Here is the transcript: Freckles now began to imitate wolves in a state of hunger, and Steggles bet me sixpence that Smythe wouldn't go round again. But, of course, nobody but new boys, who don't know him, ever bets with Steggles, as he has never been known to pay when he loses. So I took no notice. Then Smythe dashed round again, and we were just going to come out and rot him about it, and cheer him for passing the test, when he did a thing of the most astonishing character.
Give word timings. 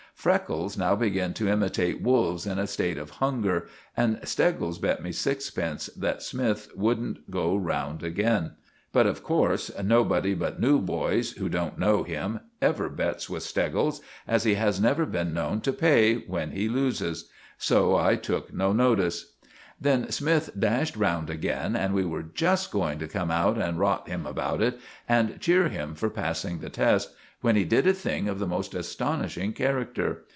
Freckles 0.13 0.77
now 0.77 0.95
began 0.95 1.33
to 1.33 1.47
imitate 1.49 1.99
wolves 1.99 2.45
in 2.45 2.59
a 2.59 2.67
state 2.67 2.99
of 2.99 3.09
hunger, 3.09 3.67
and 3.97 4.19
Steggles 4.23 4.77
bet 4.77 5.01
me 5.01 5.11
sixpence 5.11 5.87
that 5.97 6.21
Smythe 6.21 6.67
wouldn't 6.75 7.31
go 7.31 7.55
round 7.55 8.03
again. 8.03 8.51
But, 8.93 9.07
of 9.07 9.23
course, 9.23 9.71
nobody 9.81 10.35
but 10.35 10.59
new 10.61 10.77
boys, 10.79 11.31
who 11.31 11.49
don't 11.49 11.79
know 11.79 12.03
him, 12.03 12.41
ever 12.61 12.87
bets 12.87 13.31
with 13.31 13.41
Steggles, 13.41 13.99
as 14.27 14.43
he 14.43 14.53
has 14.55 14.79
never 14.79 15.07
been 15.07 15.33
known 15.33 15.59
to 15.61 15.73
pay 15.73 16.17
when 16.17 16.51
he 16.51 16.69
loses. 16.69 17.27
So 17.57 17.95
I 17.95 18.15
took 18.15 18.53
no 18.53 18.73
notice. 18.73 19.31
Then 19.79 20.11
Smythe 20.11 20.49
dashed 20.59 20.95
round 20.95 21.31
again, 21.31 21.75
and 21.75 21.95
we 21.95 22.05
were 22.05 22.21
just 22.21 22.69
going 22.69 22.99
to 22.99 23.07
come 23.07 23.31
out 23.31 23.57
and 23.57 23.79
rot 23.79 24.07
him 24.07 24.27
about 24.27 24.61
it, 24.61 24.79
and 25.09 25.39
cheer 25.41 25.69
him 25.69 25.95
for 25.95 26.11
passing 26.11 26.59
the 26.59 26.69
test, 26.69 27.09
when 27.41 27.55
he 27.55 27.63
did 27.63 27.87
a 27.87 27.93
thing 27.93 28.27
of 28.29 28.37
the 28.37 28.45
most 28.45 28.75
astonishing 28.75 29.51
character. 29.51 30.23